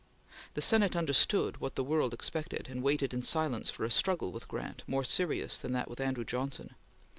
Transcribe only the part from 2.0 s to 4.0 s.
expected, and waited in silence for a